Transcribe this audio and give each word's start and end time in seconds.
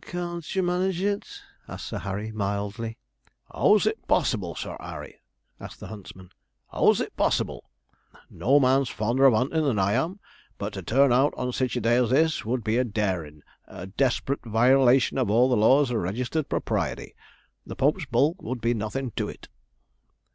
'Can't 0.00 0.54
you 0.56 0.62
manage 0.62 1.02
it?' 1.02 1.42
asked 1.68 1.88
Sir 1.88 1.98
Harry, 1.98 2.32
mildly. 2.32 2.96
''Ow 3.52 3.74
is't 3.76 4.08
possible. 4.08 4.54
Sir 4.54 4.74
'Arry,' 4.80 5.20
asked 5.60 5.80
the 5.80 5.88
huntsman, 5.88 6.30
''ow 6.72 6.92
is't 6.98 7.14
possible? 7.14 7.68
No 8.30 8.58
man's 8.58 8.88
fonder 8.88 9.26
of 9.26 9.34
'untin' 9.34 9.62
than 9.64 9.78
I 9.78 9.92
am, 9.92 10.18
but 10.56 10.72
to 10.72 10.82
turn 10.82 11.12
out 11.12 11.34
on 11.36 11.52
sich 11.52 11.76
a 11.76 11.80
day 11.82 11.96
as 11.96 12.08
this 12.08 12.42
would 12.42 12.64
be 12.64 12.78
a 12.78 12.84
daring 12.84 13.42
a 13.66 13.86
desperate 13.86 14.42
violation 14.46 15.18
of 15.18 15.30
all 15.30 15.50
the 15.50 15.58
laws 15.60 15.90
of 15.90 15.98
registered 15.98 16.48
propriety. 16.48 17.14
The 17.66 17.76
Pope's 17.76 18.06
bull 18.06 18.34
would 18.38 18.62
be 18.62 18.72
nothin' 18.72 19.10
to 19.16 19.28
it!' 19.28 19.48